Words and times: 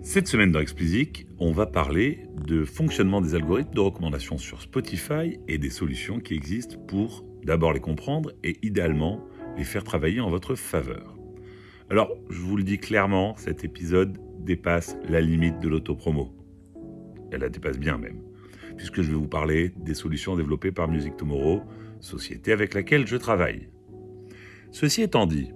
Cette 0.00 0.28
semaine 0.28 0.52
dans 0.52 0.60
Explicit, 0.60 1.26
on 1.38 1.50
va 1.52 1.66
parler 1.66 2.20
de 2.46 2.64
fonctionnement 2.64 3.20
des 3.20 3.34
algorithmes 3.34 3.74
de 3.74 3.80
recommandation 3.80 4.38
sur 4.38 4.62
Spotify 4.62 5.38
et 5.48 5.58
des 5.58 5.70
solutions 5.70 6.20
qui 6.20 6.34
existent 6.34 6.78
pour 6.86 7.24
d'abord 7.44 7.72
les 7.72 7.80
comprendre 7.80 8.32
et 8.44 8.56
idéalement 8.62 9.24
les 9.56 9.64
faire 9.64 9.84
travailler 9.84 10.20
en 10.20 10.30
votre 10.30 10.54
faveur. 10.54 11.18
Alors, 11.90 12.16
je 12.30 12.40
vous 12.40 12.56
le 12.56 12.62
dis 12.62 12.78
clairement, 12.78 13.34
cet 13.36 13.64
épisode 13.64 14.18
dépasse 14.38 14.96
la 15.08 15.20
limite 15.20 15.58
de 15.60 15.68
l'autopromo. 15.68 16.32
Elle 17.32 17.40
la 17.40 17.48
dépasse 17.48 17.78
bien 17.78 17.98
même, 17.98 18.22
puisque 18.76 19.02
je 19.02 19.10
vais 19.10 19.18
vous 19.18 19.28
parler 19.28 19.72
des 19.76 19.94
solutions 19.94 20.36
développées 20.36 20.72
par 20.72 20.88
Music 20.88 21.16
Tomorrow, 21.16 21.62
société 22.00 22.52
avec 22.52 22.72
laquelle 22.72 23.06
je 23.06 23.16
travaille. 23.16 23.68
Ceci 24.70 25.02
étant 25.02 25.26
dit, 25.26 25.50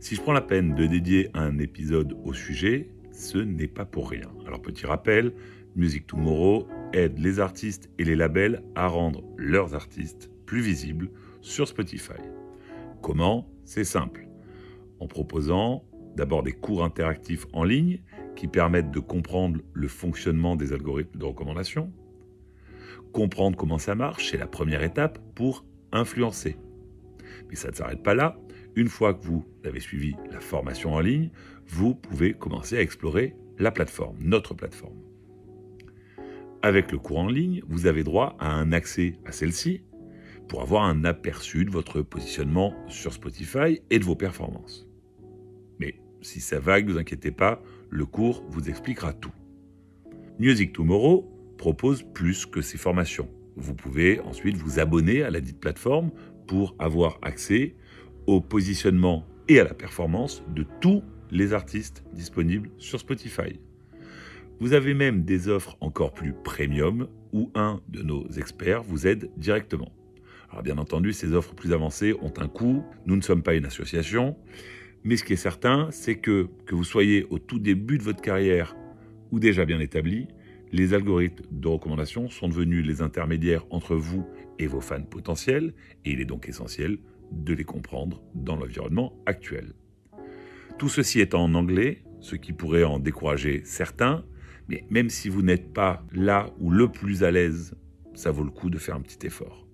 si 0.00 0.14
je 0.14 0.20
prends 0.20 0.32
la 0.32 0.40
peine 0.40 0.74
de 0.74 0.86
dédier 0.86 1.28
un 1.34 1.58
épisode 1.58 2.16
au 2.24 2.32
sujet, 2.32 2.88
ce 3.18 3.38
n'est 3.38 3.68
pas 3.68 3.84
pour 3.84 4.10
rien. 4.10 4.30
Alors 4.46 4.62
petit 4.62 4.86
rappel, 4.86 5.34
Music 5.74 6.06
Tomorrow 6.06 6.66
aide 6.92 7.18
les 7.18 7.40
artistes 7.40 7.90
et 7.98 8.04
les 8.04 8.16
labels 8.16 8.62
à 8.74 8.86
rendre 8.86 9.24
leurs 9.36 9.74
artistes 9.74 10.30
plus 10.46 10.60
visibles 10.60 11.10
sur 11.40 11.66
Spotify. 11.66 12.20
Comment? 13.02 13.48
C'est 13.64 13.84
simple. 13.84 14.28
En 15.00 15.08
proposant 15.08 15.84
d'abord 16.16 16.42
des 16.42 16.52
cours 16.52 16.84
interactifs 16.84 17.46
en 17.52 17.64
ligne 17.64 18.00
qui 18.34 18.46
permettent 18.46 18.90
de 18.90 19.00
comprendre 19.00 19.60
le 19.72 19.88
fonctionnement 19.88 20.56
des 20.56 20.72
algorithmes 20.72 21.18
de 21.18 21.24
recommandation. 21.24 21.92
Comprendre 23.12 23.56
comment 23.56 23.78
ça 23.78 23.94
marche, 23.94 24.30
c'est 24.30 24.38
la 24.38 24.46
première 24.46 24.82
étape 24.82 25.18
pour 25.34 25.64
influencer. 25.92 26.56
Mais 27.48 27.56
ça 27.56 27.70
ne 27.70 27.74
s'arrête 27.74 28.02
pas 28.02 28.14
là. 28.14 28.38
Une 28.76 28.88
fois 28.88 29.14
que 29.14 29.24
vous 29.24 29.44
avez 29.64 29.80
suivi 29.80 30.14
la 30.30 30.40
formation 30.40 30.94
en 30.94 31.00
ligne, 31.00 31.30
vous 31.66 31.94
pouvez 31.94 32.34
commencer 32.34 32.76
à 32.76 32.82
explorer 32.82 33.34
la 33.58 33.70
plateforme, 33.70 34.16
notre 34.20 34.54
plateforme. 34.54 34.98
Avec 36.62 36.92
le 36.92 36.98
cours 36.98 37.18
en 37.18 37.28
ligne, 37.28 37.62
vous 37.68 37.86
avez 37.86 38.04
droit 38.04 38.36
à 38.38 38.52
un 38.52 38.72
accès 38.72 39.14
à 39.24 39.32
celle-ci 39.32 39.82
pour 40.48 40.62
avoir 40.62 40.84
un 40.84 41.04
aperçu 41.04 41.64
de 41.64 41.70
votre 41.70 42.02
positionnement 42.02 42.74
sur 42.88 43.12
Spotify 43.12 43.80
et 43.90 43.98
de 43.98 44.04
vos 44.04 44.16
performances. 44.16 44.88
Mais 45.78 46.00
si 46.20 46.40
ça 46.40 46.58
vague, 46.58 46.88
ne 46.88 46.92
vous 46.92 46.98
inquiétez 46.98 47.30
pas, 47.30 47.62
le 47.90 48.06
cours 48.06 48.44
vous 48.48 48.68
expliquera 48.68 49.12
tout. 49.12 49.32
Music 50.38 50.72
Tomorrow 50.72 51.28
propose 51.58 52.02
plus 52.02 52.46
que 52.46 52.60
ces 52.60 52.78
formations. 52.78 53.28
Vous 53.56 53.74
pouvez 53.74 54.20
ensuite 54.20 54.56
vous 54.56 54.78
abonner 54.78 55.22
à 55.22 55.30
la 55.30 55.40
dite 55.40 55.60
plateforme 55.60 56.10
pour 56.46 56.74
avoir 56.78 57.18
accès 57.22 57.74
au 58.28 58.42
positionnement 58.42 59.26
et 59.48 59.58
à 59.58 59.64
la 59.64 59.72
performance 59.72 60.44
de 60.54 60.66
tous 60.82 61.02
les 61.30 61.54
artistes 61.54 62.04
disponibles 62.12 62.70
sur 62.76 63.00
Spotify. 63.00 63.58
Vous 64.60 64.74
avez 64.74 64.92
même 64.92 65.24
des 65.24 65.48
offres 65.48 65.78
encore 65.80 66.12
plus 66.12 66.34
premium 66.44 67.08
où 67.32 67.50
un 67.54 67.80
de 67.88 68.02
nos 68.02 68.28
experts 68.32 68.82
vous 68.82 69.06
aide 69.06 69.30
directement. 69.38 69.90
Alors 70.50 70.62
bien 70.62 70.76
entendu, 70.76 71.14
ces 71.14 71.32
offres 71.32 71.54
plus 71.54 71.72
avancées 71.72 72.14
ont 72.20 72.32
un 72.36 72.48
coût, 72.48 72.84
nous 73.06 73.16
ne 73.16 73.22
sommes 73.22 73.42
pas 73.42 73.54
une 73.54 73.64
association, 73.64 74.36
mais 75.04 75.16
ce 75.16 75.24
qui 75.24 75.32
est 75.32 75.36
certain, 75.36 75.88
c'est 75.90 76.16
que 76.16 76.48
que 76.66 76.74
vous 76.74 76.84
soyez 76.84 77.26
au 77.30 77.38
tout 77.38 77.58
début 77.58 77.96
de 77.96 78.02
votre 78.02 78.20
carrière 78.20 78.76
ou 79.30 79.40
déjà 79.40 79.64
bien 79.64 79.80
établi, 79.80 80.28
les 80.70 80.92
algorithmes 80.92 81.44
de 81.50 81.68
recommandation 81.68 82.28
sont 82.28 82.48
devenus 82.48 82.86
les 82.86 83.00
intermédiaires 83.00 83.64
entre 83.70 83.96
vous 83.96 84.26
et 84.58 84.66
vos 84.66 84.82
fans 84.82 85.02
potentiels, 85.02 85.72
et 86.04 86.10
il 86.10 86.20
est 86.20 86.26
donc 86.26 86.46
essentiel 86.46 86.98
de 87.32 87.54
les 87.54 87.64
comprendre 87.64 88.22
dans 88.34 88.56
l'environnement 88.56 89.12
actuel. 89.26 89.72
Tout 90.78 90.88
ceci 90.88 91.20
est 91.20 91.34
en 91.34 91.54
anglais, 91.54 92.04
ce 92.20 92.36
qui 92.36 92.52
pourrait 92.52 92.84
en 92.84 92.98
décourager 92.98 93.62
certains, 93.64 94.24
mais 94.68 94.84
même 94.90 95.10
si 95.10 95.28
vous 95.28 95.42
n'êtes 95.42 95.72
pas 95.72 96.04
là 96.12 96.50
ou 96.60 96.70
le 96.70 96.88
plus 96.88 97.24
à 97.24 97.30
l'aise, 97.30 97.74
ça 98.14 98.30
vaut 98.30 98.44
le 98.44 98.50
coup 98.50 98.70
de 98.70 98.78
faire 98.78 98.96
un 98.96 99.00
petit 99.00 99.26
effort. 99.26 99.66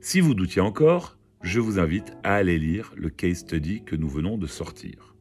Si 0.00 0.20
vous 0.20 0.34
doutiez 0.34 0.62
encore, 0.62 1.18
je 1.42 1.60
vous 1.60 1.78
invite 1.78 2.12
à 2.22 2.34
aller 2.34 2.58
lire 2.58 2.92
le 2.96 3.10
case 3.10 3.38
study 3.38 3.84
que 3.84 3.96
nous 3.96 4.08
venons 4.08 4.38
de 4.38 4.46
sortir 4.46 5.16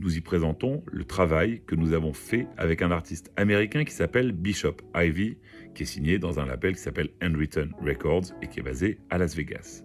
nous 0.00 0.16
y 0.16 0.20
présentons 0.20 0.82
le 0.86 1.04
travail 1.04 1.62
que 1.66 1.74
nous 1.74 1.92
avons 1.92 2.12
fait 2.12 2.46
avec 2.56 2.82
un 2.82 2.90
artiste 2.90 3.32
américain 3.36 3.84
qui 3.84 3.92
s'appelle 3.92 4.32
Bishop 4.32 4.76
Ivy, 4.94 5.38
qui 5.74 5.82
est 5.82 5.86
signé 5.86 6.18
dans 6.18 6.38
un 6.38 6.46
label 6.46 6.74
qui 6.74 6.82
s'appelle 6.82 7.10
Handwritten 7.22 7.72
Records 7.80 8.26
et 8.42 8.48
qui 8.48 8.60
est 8.60 8.62
basé 8.62 8.98
à 9.10 9.18
Las 9.18 9.34
Vegas. 9.34 9.82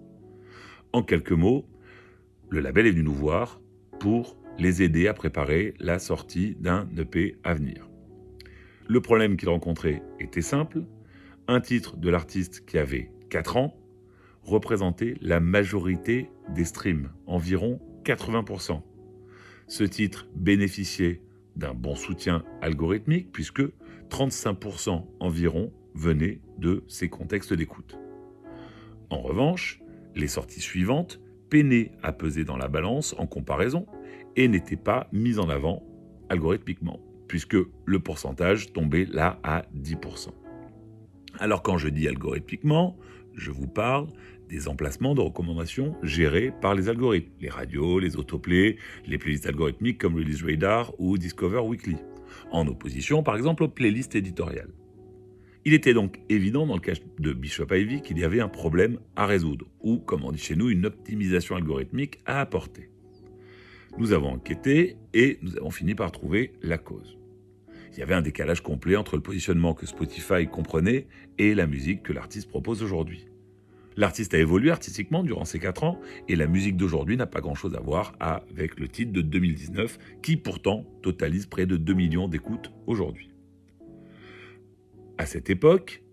En 0.96 1.02
quelques 1.02 1.32
mots, 1.32 1.66
le 2.50 2.60
label 2.60 2.86
est 2.86 2.92
venu 2.92 3.02
nous 3.02 3.16
voir 3.16 3.60
pour 4.00 4.38
les 4.60 4.84
aider 4.84 5.08
à 5.08 5.16
préparer 5.16 5.74
la 5.80 5.98
sortie 5.98 6.56
d'un 6.60 6.88
EP 6.96 7.36
à 7.44 7.56
venir. 7.56 7.90
Le 8.88 9.02
problème 9.02 9.36
qu'il 9.36 9.50
rencontrait 9.50 10.04
était 10.20 10.44
simple. 10.44 10.84
Un 11.48 11.62
titre 11.62 11.98
de 11.98 12.12
l'artiste 12.12 12.64
qui 12.68 12.78
avait 12.78 13.10
4 13.32 13.58
ans 13.58 13.76
représentait 14.44 15.16
la 15.20 15.40
majorité 15.40 16.30
des 16.50 16.66
streams, 16.66 17.10
environ 17.26 17.82
80%. 18.04 18.80
Ce 19.68 19.84
titre 19.84 20.28
bénéficiait 20.36 21.22
d'un 21.56 21.74
bon 21.74 21.96
soutien 21.96 22.44
algorithmique 22.62 23.32
puisque 23.32 23.64
35% 24.12 25.08
environ 25.20 25.74
venaient 25.96 26.40
de 26.60 26.84
ces 26.88 27.10
contextes 27.10 27.54
d'écoute. 27.54 27.98
En 29.10 29.22
revanche, 29.22 29.83
les 30.16 30.28
sorties 30.28 30.62
suivantes 30.62 31.20
peinaient 31.50 31.92
à 32.02 32.12
peser 32.12 32.46
dans 32.46 32.58
la 32.58 32.68
balance 32.68 33.16
en 33.18 33.28
comparaison 33.28 33.86
et 34.36 34.48
n'étaient 34.48 34.76
pas 34.76 35.08
mises 35.12 35.40
en 35.40 35.50
avant 35.50 35.84
algorithmiquement, 36.30 37.00
puisque 37.28 37.58
le 37.86 38.00
pourcentage 38.00 38.74
tombait 38.74 39.06
là 39.06 39.40
à 39.44 39.64
10%. 39.76 40.30
Alors 41.40 41.64
quand 41.64 41.78
je 41.78 41.90
dis 41.90 42.08
algorithmiquement, 42.08 42.98
je 43.36 43.52
vous 43.52 43.68
parle 43.68 44.08
des 44.50 44.68
emplacements 44.68 45.16
de 45.16 45.22
recommandations 45.22 45.96
gérés 46.04 46.52
par 46.62 46.76
les 46.76 46.90
algorithmes, 46.90 47.32
les 47.40 47.50
radios, 47.50 48.00
les 48.00 48.18
autoplays, 48.18 48.78
les 49.08 49.18
playlists 49.18 49.48
algorithmiques 49.48 50.00
comme 50.00 50.16
Release 50.16 50.44
Radar 50.44 50.94
ou 51.00 51.18
Discover 51.18 51.62
Weekly, 51.62 51.98
en 52.52 52.68
opposition 52.68 53.24
par 53.24 53.36
exemple 53.36 53.64
aux 53.64 53.70
playlists 53.70 54.16
éditoriales. 54.16 54.70
Il 55.66 55.74
était 55.74 55.94
donc 55.94 56.20
évident 56.28 56.68
dans 56.68 56.74
le 56.74 56.82
cas 56.82 56.94
de 57.20 57.32
Bishop 57.32 57.74
Ivy 57.74 58.02
qu'il 58.02 58.20
y 58.20 58.26
avait 58.26 58.42
un 58.42 58.50
problème 58.50 59.00
à 59.16 59.26
résoudre, 59.26 59.66
ou 59.80 59.98
comme 59.98 60.26
on 60.26 60.34
dit 60.34 60.40
chez 60.40 60.58
nous, 60.58 60.70
une 60.70 60.86
optimisation 60.86 61.56
algorithmique 61.56 62.20
à 62.26 62.42
apporter. 62.42 62.90
Nous 63.98 64.12
avons 64.12 64.34
enquêté 64.34 64.98
et 65.14 65.40
nous 65.42 65.56
avons 65.56 65.72
fini 65.72 65.96
par 65.96 66.12
trouver 66.12 66.52
la 66.62 66.78
cause. 66.78 67.18
Il 67.94 68.00
y 68.00 68.02
avait 68.02 68.16
un 68.16 68.22
décalage 68.22 68.62
complet 68.62 68.98
entre 68.98 69.16
le 69.16 69.22
positionnement 69.22 69.74
que 69.74 69.86
Spotify 69.86 70.48
comprenait 70.52 71.08
et 71.38 71.56
la 71.56 71.68
musique 71.68 72.04
que 72.04 72.12
l'artiste 72.12 72.50
propose 72.50 72.84
aujourd'hui. 72.84 73.28
L'artiste 73.96 74.34
a 74.34 74.40
évolué 74.40 74.72
artistiquement 74.72 75.24
durant 75.24 75.46
ces 75.46 75.60
4 75.60 75.84
ans 75.84 76.02
et 76.28 76.36
la 76.36 76.48
musique 76.48 76.76
d'aujourd'hui 76.76 77.16
n'a 77.16 77.28
pas 77.28 77.40
grand-chose 77.40 77.76
à 77.76 77.80
voir 77.80 78.14
avec 78.20 78.80
le 78.80 78.90
titre 78.90 79.14
de 79.14 79.22
2019 79.22 79.98
qui 80.22 80.36
pourtant 80.36 80.86
totalise 81.04 81.46
près 81.46 81.68
de 81.68 81.78
2 81.78 81.94
millions 81.94 82.28
d'écoutes 82.28 82.72
aujourd'hui. 82.88 83.33
À 85.18 85.26
cette 85.26 85.50
époque, 85.50 86.04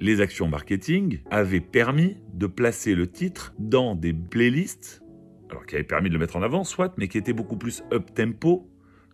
les 0.00 0.20
actions 0.20 0.48
marketing 0.48 1.20
avaient 1.30 1.60
permis 1.60 2.16
de 2.32 2.46
placer 2.46 2.94
le 2.94 3.06
titre 3.06 3.54
dans 3.58 3.94
des 3.94 4.12
playlists, 4.12 5.02
alors 5.50 5.66
qui 5.66 5.74
avaient 5.74 5.84
permis 5.84 6.08
de 6.08 6.14
le 6.14 6.20
mettre 6.20 6.36
en 6.36 6.42
avant, 6.42 6.62
soit, 6.62 6.94
mais 6.96 7.08
qui 7.08 7.18
étaient 7.18 7.32
beaucoup 7.32 7.56
plus 7.56 7.82
up-tempo 7.92 8.70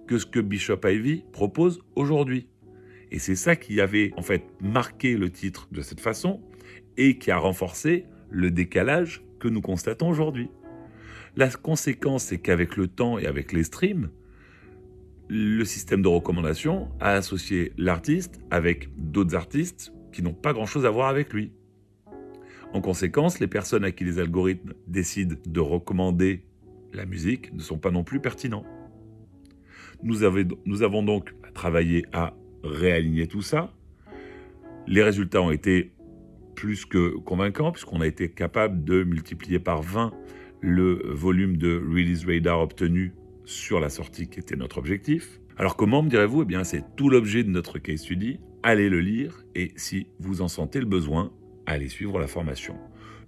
que 0.07 0.19
ce 0.19 0.27
que 0.27 0.41
Bishop 0.41 0.81
Ivy 0.85 1.25
propose 1.33 1.83
aujourd'hui. 1.95 2.49
Et 3.11 3.19
c'est 3.19 3.37
ça 3.37 3.57
qui 3.57 3.81
avait 3.81 4.13
en 4.17 4.23
fait 4.23 4.45
marqué 4.61 5.17
le 5.17 5.31
titre 5.31 5.69
de 5.73 5.81
cette 5.83 6.01
façon 6.01 6.41
et 6.97 7.19
qui 7.19 7.31
a 7.31 7.39
renforcé 7.39 8.07
le 8.31 8.51
décalage 8.51 9.25
que 9.39 9.49
nous 9.49 9.61
constatons 9.61 10.09
aujourd'hui. 10.09 10.51
La 11.37 11.49
conséquence, 11.49 12.25
c'est 12.25 12.39
qu'avec 12.39 12.77
le 12.77 12.89
temps 12.89 13.19
et 13.19 13.27
avec 13.27 13.53
les 13.53 13.65
streams, 13.65 14.11
le 15.35 15.65
système 15.65 16.03
de 16.03 16.09
recommandation 16.09 16.91
a 17.01 17.13
associé 17.15 17.73
l'artiste 17.79 18.39
avec 18.51 18.91
d'autres 18.99 19.35
artistes 19.35 19.95
qui 20.13 20.23
n'ont 20.23 20.35
pas 20.35 20.53
grand-chose 20.53 20.85
à 20.85 20.91
voir 20.91 21.09
avec 21.09 21.33
lui. 21.33 21.53
En 22.75 22.83
conséquence, 22.83 23.41
les 23.41 23.47
personnes 23.47 23.83
à 23.83 23.93
qui 23.93 24.05
les 24.05 24.19
algorithmes 24.19 24.75
décident 24.87 25.37
de 25.47 25.61
recommander 25.61 26.45
la 26.93 27.07
musique 27.07 27.51
ne 27.55 27.61
sont 27.61 27.79
pas 27.79 27.91
non 27.91 28.05
plus 28.05 28.21
pertinents. 28.21 28.67
Nous, 30.03 30.23
avons 30.23 31.03
donc 31.03 31.35
travaillé 31.55 32.05
à 32.13 32.35
réaligner 32.63 33.27
tout 33.27 33.41
ça. 33.41 33.73
Les 34.87 35.03
résultats 35.03 35.41
ont 35.41 35.51
été 35.51 35.93
plus 36.55 36.85
que 36.85 37.17
convaincant 37.17 37.73
puisqu'on 37.73 38.03
a 38.03 38.07
été 38.07 38.29
capable 38.29 38.85
de 38.85 39.03
multiplier 39.03 39.59
par 39.59 39.81
20 39.81 40.13
le 40.61 41.01
volume 41.07 41.57
de 41.57 41.79
release 41.79 42.27
radar 42.27 42.61
obtenu 42.61 43.15
sur 43.45 43.81
la 43.81 43.89
sortie 43.89 44.29
qui 44.29 44.41
était 44.41 44.57
notre 44.57 44.79
objectif. 44.79 45.41
Alors 45.57 45.77
comment 45.77 46.03
me 46.03 46.09
direz-vous 46.09 46.43
Eh 46.43 46.45
bien 46.45 46.65
c'est 46.65 46.85
tout 46.97 47.09
l'objet 47.09 47.45
de 47.45 47.51
notre 47.51 47.79
case 47.79 48.01
study. 48.01 48.41
Allez 48.63 48.89
le 48.89 49.01
lire 49.01 49.45
et 49.55 49.73
si 49.77 50.07
vous 50.19 50.41
en 50.43 50.49
sentez 50.49 50.81
le 50.81 50.87
besoin, 50.87 51.33
allez 51.67 51.89
suivre 51.89 52.19
la 52.19 52.27
formation. 52.27 52.77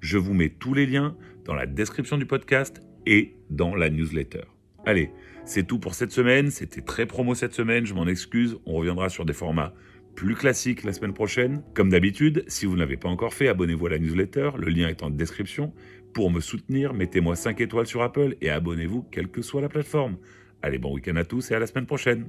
Je 0.01 0.19
vous 0.19 0.35
mets 0.35 0.51
tous 0.51 0.75
les 0.75 0.87
liens 0.87 1.17
dans 1.45 1.55
la 1.55 1.67
description 1.67 2.19
du 2.19 2.27
podcast 2.27 2.83
et 3.07 3.37
dans 3.51 3.75
la 3.75 3.91
newsletter. 3.91 4.45
Allez, 4.87 5.11
c'est 5.45 5.67
tout 5.67 5.79
pour 5.79 5.95
cette 5.95 6.13
semaine. 6.13 6.51
C'était 6.51 6.83
très 6.83 7.07
promo 7.07 7.35
cette 7.35 7.55
semaine, 7.55 7.87
je 7.87 7.95
m'en 7.95 8.07
excuse. 8.07 8.59
On 8.67 8.75
reviendra 8.75 9.09
sur 9.09 9.25
des 9.25 9.33
formats 9.33 9.75
plus 10.15 10.35
classiques 10.35 10.85
la 10.85 10.93
semaine 10.93 11.15
prochaine. 11.15 11.63
Comme 11.75 11.91
d'habitude, 11.91 12.45
si 12.47 12.67
vous 12.67 12.75
ne 12.75 12.81
l'avez 12.81 12.97
pas 12.97 13.09
encore 13.09 13.35
fait, 13.35 13.49
abonnez-vous 13.49 13.87
à 13.87 13.91
la 13.91 13.99
newsletter. 13.99 14.51
Le 14.57 14.69
lien 14.69 14.89
est 14.89 15.03
en 15.03 15.11
description. 15.11 15.73
Pour 16.13 16.31
me 16.31 16.41
soutenir, 16.41 16.95
mettez-moi 16.95 17.37
5 17.37 17.61
étoiles 17.61 17.87
sur 17.87 18.03
Apple 18.03 18.37
et 18.41 18.51
abonnez-vous 18.51 19.03
quelle 19.11 19.29
que 19.29 19.43
soit 19.43 19.61
la 19.61 19.69
plateforme. 19.69 20.17
Allez, 20.63 20.79
bon 20.79 20.95
week-end 20.95 21.17
à 21.17 21.25
tous 21.25 21.51
et 21.51 21.55
à 21.55 21.59
la 21.59 21.67
semaine 21.67 21.87
prochaine. 21.87 22.29